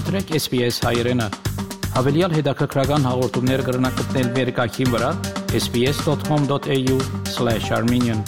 Մտրեք 0.00 0.30
SPS 0.32 0.80
հայերեն։ 0.80 1.20
Հավելյալ 1.92 2.32
հետաքրքրական 2.38 3.02
հաղորդումներ 3.04 3.60
կգրնակցնել 3.66 4.28
վերկայքին 4.36 4.92
վրա 4.94 5.10
sps.com.au/armenian 5.58 8.22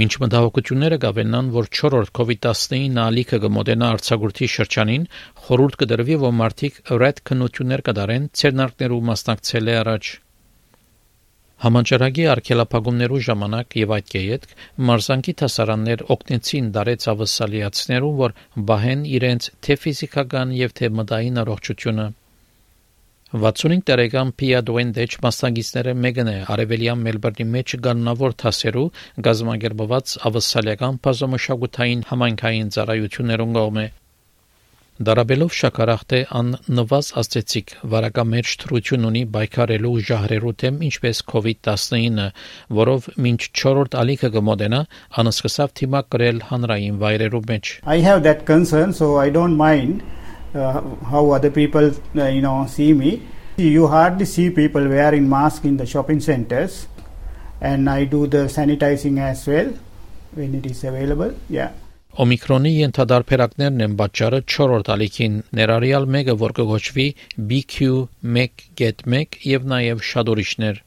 Մինչ 0.00 0.12
մտահոգությունները 0.24 0.98
գավենան, 1.04 1.52
որ 1.54 1.68
4-րդ 1.80 2.10
COVID-19 2.18 2.98
ալիքը 3.04 3.38
կմոտենա 3.46 3.86
արձակուրդի 3.94 4.48
շրջանին, 4.56 5.06
խորհուրդ 5.44 5.78
կդրվի, 5.84 6.16
որ 6.24 6.34
մարդիկ 6.40 6.74
ռեդ 7.04 7.22
քննություններ 7.30 7.80
կդարեն 7.90 8.26
ցերնարկներու 8.42 9.00
մասնակցել 9.12 9.70
է 9.70 9.78
առաջ 9.84 10.10
Համաճարակի 11.60 12.24
արգելափակումներու 12.32 13.18
ժամանակ 13.26 13.74
եւ 13.80 13.90
այդ 13.96 14.06
կեյետ 14.14 14.46
մարզանկի 14.90 15.34
հասարաններ 15.40 16.04
օգնեցին 16.14 16.70
դարեց 16.76 17.04
ավսալիացներուն, 17.12 18.16
որ 18.20 18.34
բահեն 18.70 19.02
իրենց 19.18 19.50
թե 19.66 19.76
ֆիզիկական 19.82 20.56
եւ 20.60 20.74
թե 20.80 20.90
մտային 21.00 21.42
առողջությունը 21.44 22.06
65 23.30 23.84
տարեկան 23.86 24.30
Պիա 24.40 24.60
Դուենդեչ 24.66 25.10
մասնագետները 25.22 25.92
մեկն 26.04 26.30
է. 26.32 26.38
Արևելյան 26.50 27.04
Մելբուրնի 27.06 27.44
մեջ 27.52 27.74
գաննավոր 27.84 28.34
թասերու 28.42 28.88
գազམ་ագերբված 29.28 30.14
ավսալիական 30.30 30.98
բազմամշակութային 31.06 32.02
համայնքային 32.10 32.72
ծառայություններուն 32.74 33.54
կողմէ 33.60 33.86
Դարաբելով 35.00 35.54
շաքարախտե 35.56 36.18
ան 36.36 36.48
նվազ 36.76 37.06
աստեցիկ 37.20 37.70
վարակամերջ 37.92 38.50
թրություն 38.60 39.06
ունի 39.08 39.22
բայկարելու 39.36 39.92
ժահրերու 40.10 40.52
թեմ 40.60 40.82
ինչպես 40.90 41.22
COVID-19, 41.30 42.26
որով 42.80 43.08
մինչ 43.26 43.40
4-րդ 43.62 43.96
ալիքը 44.02 44.30
կմոտենա, 44.36 44.82
անսկսավ 45.24 45.74
թիմակ 45.80 46.10
գրել 46.16 46.42
հանրային 46.50 47.00
վայրերու 47.00 47.42
մեջ։ 47.48 47.72
I 47.96 48.04
have 48.04 48.22
that 48.28 48.44
concern 48.44 48.92
so 48.92 49.16
I 49.16 49.32
don't 49.32 49.56
mind 49.56 50.04
uh, 50.52 50.84
how 51.08 51.30
other 51.32 51.50
people 51.50 51.92
uh, 51.96 52.28
you 52.28 52.44
know 52.44 52.66
see 52.68 52.92
me. 52.92 53.22
You 53.56 53.88
hardly 53.88 54.28
see 54.28 54.50
people 54.50 54.84
wearing 54.86 55.30
masks 55.30 55.64
in 55.64 55.78
the 55.80 55.86
shopping 55.86 56.20
centers 56.20 56.88
and 57.62 57.88
I 57.88 58.04
do 58.04 58.26
the 58.26 58.48
sanitizing 58.52 59.16
as 59.18 59.46
well 59.46 59.72
when 60.34 60.54
it 60.54 60.66
is 60.66 60.84
available. 60.84 61.32
Yeah. 61.48 61.72
Օմիկրոնի 62.22 62.70
ենթադարբերակներն 62.74 63.84
են 63.84 63.92
պատճառը 64.00 64.40
4-րդ 64.54 64.88
ալիքին, 64.94 65.36
ներառյալ 65.58 66.08
մեկը, 66.14 66.34
որ 66.40 66.54
կգոչվի 66.58 67.06
BQ1.1 67.52 69.38
եւ 69.50 69.68
նաեւ 69.74 70.02
շատ 70.10 70.32
ուրիշներ։ 70.34 70.82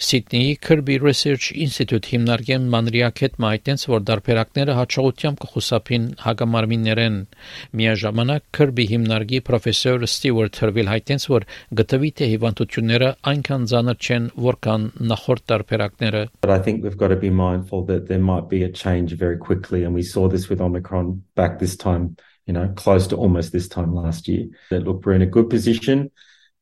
Սիդնեի 0.00 0.54
Kirby 0.64 0.96
Research 1.02 1.50
Institute 1.52 2.08
հիմնարկեն 2.10 2.64
մանրիակետ 2.72 3.34
մայտենց, 3.44 3.84
որ 3.92 4.00
դարբերակները 4.08 4.76
հաջողությամբ 4.78 5.42
կխուսափին 5.44 6.06
հագամարմիններեն։ 6.22 7.18
Միաժամանակ 7.80 8.46
Kirby 8.56 8.86
հիմնարկի 8.92 9.42
պրոֆեսոր 9.48 10.06
Stewart 10.14 10.60
Herville 10.62 10.92
հայտենց, 10.92 11.28
որ 11.34 11.46
գտվի 11.82 12.10
թե 12.18 12.30
հիվանդությունները 12.32 13.12
այնքան 13.32 13.68
ծանր 13.74 14.00
չեն, 14.08 14.28
որքան 14.48 14.88
նախորդ 15.12 15.46
դարբերակները։ 15.52 16.24
But 16.40 16.56
I 16.56 16.58
think 16.58 16.82
we've 16.82 16.98
got 16.98 17.12
to 17.12 17.20
be 17.20 17.30
mindful 17.30 17.84
that 17.92 18.08
there 18.08 18.18
might 18.32 18.48
be 18.48 18.64
a 18.64 18.72
change 18.72 19.12
very 19.12 19.36
quickly 19.36 19.84
and 19.84 19.94
we 19.94 20.02
saw 20.02 20.28
this 20.28 20.48
with 20.48 20.60
Omicron 20.60 21.22
back 21.36 21.58
this 21.60 21.76
time, 21.76 22.16
you 22.46 22.52
know, 22.56 22.72
close 22.74 23.06
to 23.08 23.16
almost 23.16 23.52
this 23.52 23.68
time 23.68 23.94
last 23.94 24.26
year. 24.26 24.48
That 24.70 24.84
look, 24.84 25.04
we're 25.04 25.12
in 25.12 25.22
a 25.22 25.26
good 25.26 25.50
position 25.50 26.10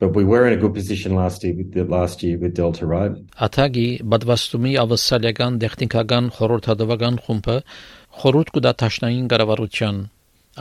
But 0.00 0.14
we 0.16 0.24
were 0.24 0.46
in 0.48 0.54
a 0.54 0.60
good 0.60 0.72
position 0.72 1.14
last 1.14 1.44
year 1.44 1.54
with 1.54 1.74
the 1.74 1.84
last 1.84 2.22
year 2.22 2.38
with 2.42 2.54
Delta, 2.58 2.86
right? 2.86 3.12
Աթագի 3.46 3.88
բադվաստումի 4.12 4.72
ավսալիական 4.82 5.58
տեխնիկական 5.64 6.30
խորհրդատվական 6.36 7.18
խումբը 7.26 7.56
խորհուրդ 8.22 8.52
կուտա 8.54 8.72
տաշնային 8.82 9.26
կառավարության 9.32 9.98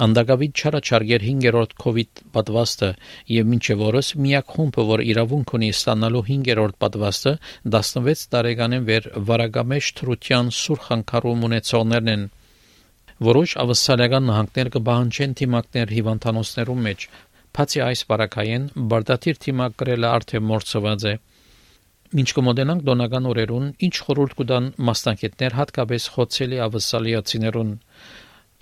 Անդագավիթ 0.05 0.59
չարաչարգեր 0.59 1.23
5-րդ 1.27 1.71
COVID 1.83 2.19
պատվաստը 2.35 2.89
եւ 3.35 3.47
մինչեւ 3.53 3.85
օրս 3.87 4.09
միակ 4.25 4.51
խումբը, 4.57 4.85
որ 4.89 5.03
իրավունք 5.13 5.53
ունի 5.59 5.69
ստանալու 5.75 6.23
5-րդ 6.27 6.77
պատվաստը 6.83 7.33
16 7.79 8.27
տարեկանեն 8.35 8.85
վեր 8.91 9.09
վարագամեջ 9.31 9.89
թրության 10.01 10.51
սուր 10.59 10.83
խանգարում 10.89 11.47
ունեցողներն 11.49 12.13
են 12.15 12.27
որոշ 13.19 13.53
ավսալիական 13.59 14.29
նահանգներ 14.29 14.69
կբահանջեն 14.73 15.33
թիմակներ 15.39 15.89
հիվանդանոցներում 15.95 16.85
մեջ 16.87 17.01
Բացի 17.57 17.81
այս 17.83 18.01
բարակայեն 18.09 18.65
բարդաթիր 18.91 19.39
թիմակ 19.43 19.75
գրելը 19.81 20.09
արդեն 20.09 20.43
մորցված 20.49 21.05
է։ 21.09 21.13
Մինչ 22.19 22.29
կմոդենանք 22.37 22.83
դոնական 22.89 23.29
օրերուն, 23.29 23.65
ինչ 23.87 23.95
խորհուրդ 24.05 24.35
կտան 24.39 24.67
մասնակիցներ 24.89 25.55
հատկապես 25.59 26.05
խոցելի 26.15 26.59
ավսալիացիներուն։ 26.65 27.71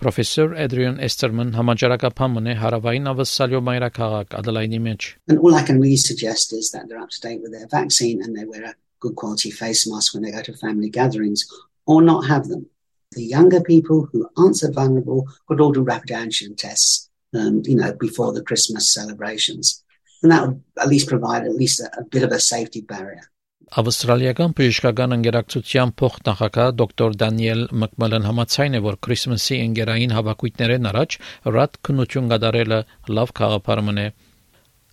Professor 0.04 0.54
Adrian 0.64 1.00
Esterman 1.08 1.54
համաճարակապամն 1.58 2.50
է 2.52 2.56
հարավային 2.62 3.12
ավսալիո 3.12 3.62
մայրաքաղաք 3.68 4.36
Ադելայնի 4.40 4.82
մեջ։ 4.88 5.08
And 5.32 5.40
all 5.40 5.56
I 5.56 5.64
can 5.70 5.82
really 5.82 6.02
suggest 6.04 6.54
is 6.54 6.72
that 6.72 6.88
they're 6.88 7.02
up 7.02 7.12
to 7.16 7.22
date 7.22 7.42
with 7.42 7.52
their 7.52 7.68
vaccine 7.72 8.22
and 8.24 8.36
they 8.36 8.46
wear 8.46 8.64
a 8.72 8.76
good 9.00 9.16
quality 9.16 9.52
face 9.52 9.88
mask 9.90 10.14
when 10.14 10.24
they 10.24 10.32
go 10.32 10.44
to 10.44 10.54
family 10.54 10.90
gatherings 10.90 11.48
or 11.86 12.02
not 12.02 12.28
have 12.28 12.48
them. 12.48 12.68
The 13.16 13.24
younger 13.24 13.62
people 13.62 14.08
who 14.12 14.30
aren't 14.38 14.58
so 14.58 14.72
vulnerable 14.72 15.28
could 15.48 15.62
all 15.62 15.72
do 15.72 15.82
rapid 15.82 16.10
antigen 16.10 16.56
tests 16.56 17.07
um, 17.38 17.62
you 17.66 17.76
know, 17.76 17.94
before 17.94 18.34
the 18.34 18.44
Christmas 18.44 18.94
celebrations. 18.94 19.84
And 20.22 20.32
that 20.32 20.48
would 20.48 20.62
at 20.82 20.88
least 20.88 21.08
provide 21.08 21.44
at 21.46 21.56
least 21.56 21.80
a, 21.80 21.90
a 22.02 22.04
bit 22.04 22.24
of 22.24 22.32
a 22.32 22.40
safety 22.40 22.82
barrier. 22.82 23.26
Ավստրալիական 23.68 24.54
բժշկական 24.56 25.14
ընկերակցության 25.18 25.90
փոխնախագահ 26.00 26.70
դոկտոր 26.80 27.16
Դանիել 27.22 27.64
Մակմալն 27.82 28.28
համաձայն 28.28 28.78
է, 28.80 28.82
որ 28.86 28.98
Քրիսմասի 29.04 29.58
ընկերային 29.66 30.14
հավաքույթներեն 30.16 30.88
առաջ 30.92 31.18
ռատ 31.58 31.76
քննություն 31.84 32.30
կատարելը 32.32 32.80
լավ 33.18 33.34
խաղապարմն 33.40 34.00
է։ 34.06 34.08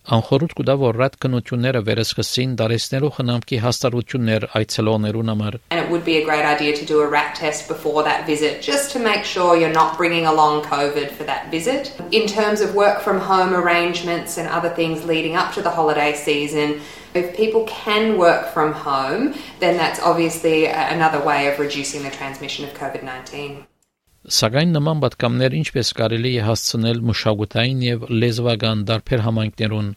Անխորհուրդ 0.05 0.51
կուտա 0.53 0.73
որ 0.77 0.97
ռադ 1.01 1.15
քնությունները 1.23 1.79
վերսկսին 1.87 2.51
դարեսներու 2.59 3.09
խնամքի 3.15 3.57
հաստատություններ 3.63 4.43
այցելողներուն 4.59 5.31
համար 5.33 5.57
And 5.71 5.81
it 5.81 5.89
would 5.89 6.05
be 6.05 6.17
a 6.17 6.25
great 6.27 6.45
idea 6.45 6.75
to 6.77 6.85
do 6.85 6.99
a 7.01 7.07
rat 7.09 7.33
test 7.33 7.67
before 7.67 8.03
that 8.03 8.27
visit 8.27 8.61
just 8.61 8.93
to 8.93 8.99
make 8.99 9.25
sure 9.25 9.57
you're 9.57 9.73
not 9.73 9.97
bringing 9.97 10.27
along 10.27 10.61
covid 10.69 11.09
for 11.09 11.23
that 11.23 11.49
visit. 11.49 11.91
In 12.11 12.27
terms 12.27 12.61
of 12.61 12.75
work 12.75 13.01
from 13.01 13.19
home 13.19 13.57
arrangements 13.57 14.37
and 14.37 14.47
other 14.47 14.69
things 14.69 15.05
leading 15.05 15.35
up 15.35 15.53
to 15.57 15.63
the 15.63 15.73
holiday 15.73 16.13
season, 16.13 16.81
if 17.15 17.35
people 17.35 17.63
can 17.65 18.19
work 18.19 18.53
from 18.53 18.73
home, 18.73 19.33
then 19.59 19.75
that's 19.75 19.99
obviously 19.99 20.67
another 20.67 21.23
way 21.25 21.47
of 21.47 21.57
reducing 21.57 22.03
the 22.03 22.11
transmission 22.11 22.63
of 22.63 22.75
COVID-19. 22.75 23.65
Սակայն 24.25 24.71
նման 24.73 25.01
պատկամներ 25.03 25.55
ինչպես 25.59 25.89
կարելի 25.99 26.29
է 26.39 26.45
հասցնել 26.47 27.01
մշակութային 27.11 27.85
եւ 27.85 28.05
լեզվական 28.09 28.79
դարբեր 28.89 29.23
համայնքներուն 29.25 29.91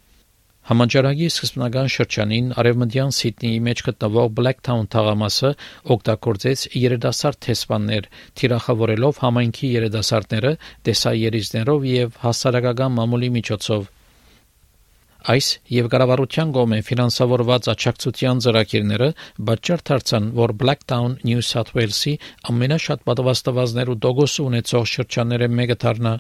Համաճարակի 0.69 1.29
սկզբնական 1.33 1.87
շրջանին 1.95 2.51
արևմտյան 2.61 3.15
Սիդնեի 3.19 3.61
մեջ 3.69 3.83
գտնվող 3.87 4.27
Blacktown 4.41 4.91
թաղամասը 4.93 5.53
օգտագործեց 5.95 6.65
երիտասարդ 6.83 7.41
տեսփաններ, 7.47 8.09
թիրախավորելով 8.37 9.23
համայնքի 9.25 9.71
երիտասարդները 9.79 10.53
տեսաերիզներով 10.91 11.89
եւ 11.95 12.21
հասարակական 12.27 12.99
մամուլի 13.01 13.33
միջոցով 13.39 13.89
Այս 15.29 15.47
եւ 15.69 15.89
կառավարության 15.93 16.53
կողմէ 16.57 16.77
ֆինանսավորված 16.89 17.67
աջակցության 17.73 18.39
ծրագիրները 18.45 19.09
բաճար 19.51 19.83
դարձան, 19.91 20.29
որ 20.39 20.55
Blacktown 20.63 21.19
New 21.29 21.43
South 21.49 21.75
Wales-ի 21.77 22.15
ամենաշատ 22.53 23.05
պատվաստվածներ 23.11 23.93
ու 23.93 23.99
դոգոս 24.09 24.39
ունեցող 24.47 24.89
շրջանները 24.95 25.51
մեկը 25.59 25.77
դառնա 25.85 26.15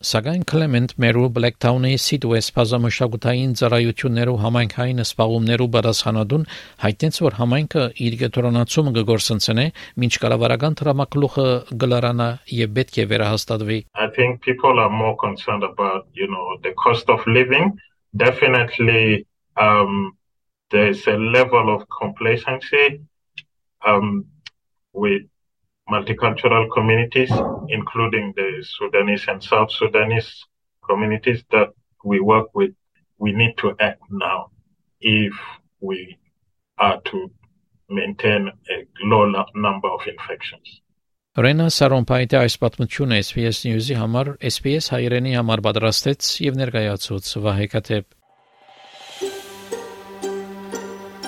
Սակայն 0.00 0.46
Clement 0.48 0.94
Meru 0.96 1.26
Blacktown-ի 1.28 1.98
Southwest 2.00 2.54
բազմամշակութային 2.56 3.50
ծառայություններու 3.60 4.36
համայնքային 4.40 5.02
սպաղումներու 5.04 5.66
բարձանադուն 5.74 6.46
հայտնեց, 6.84 7.18
որ 7.26 7.34
համայնքը 7.36 7.82
իր 8.06 8.14
գետրոնացումը 8.22 8.94
կգործընծնե, 8.96 9.66
ինչ 10.06 10.14
կառավարական 10.22 10.78
դրամակլուխը 10.80 11.44
գլարանա 11.84 12.28
եւ 12.60 12.72
պետք 12.80 12.96
է 12.96 13.04
վերահաստատվի։ 13.12 13.78
I 13.92 14.08
think 14.16 14.40
people 14.40 14.80
are 14.80 14.88
more 14.88 15.16
concerned 15.20 15.68
about, 15.68 16.08
you 16.16 16.28
know, 16.32 16.56
the 16.64 16.72
cost 16.80 17.12
of 17.12 17.20
living. 17.28 17.76
Definitely 18.16 19.28
um 19.60 20.16
there's 20.72 21.04
a 21.12 21.18
level 21.20 21.68
of 21.76 21.84
complacency 21.92 23.04
um 23.84 24.24
with 24.96 25.28
multicultural 25.89 26.67
communities, 26.73 27.31
including 27.69 28.33
the 28.35 28.63
Sudanese 28.63 29.25
and 29.27 29.43
South 29.43 29.71
Sudanese 29.71 30.45
communities 30.87 31.43
that 31.51 31.69
we 32.03 32.19
work 32.19 32.47
with, 32.53 32.71
we 33.17 33.31
need 33.31 33.55
to 33.57 33.75
act 33.79 34.01
now 34.09 34.51
if 35.01 35.33
we 35.81 36.17
are 36.77 36.99
to 37.05 37.31
maintain 37.89 38.51
a 38.69 38.77
low 39.03 39.25
number 39.55 39.87
of 39.87 40.01
infections. 40.07 40.81
Ռենա 41.35 41.65
Սարոմփայտը 41.75 42.37
այս 42.39 42.55
պատմությունը 42.61 43.17
SPS 43.19 43.57
News-ի 43.67 43.97
համար 43.99 44.29
SPS 44.39 44.87
հայրենի 44.93 45.35
համար 45.35 45.65
պատրաստեց 45.67 46.31
եւ 46.47 46.59
ներկայացուց 46.63 47.31
Վահե 47.43 47.71
Կատեփ։ 47.75 48.05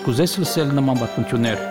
Կուզես 0.07 0.37
լսել 0.39 0.77
նման 0.79 1.03
պատմություններ 1.03 1.70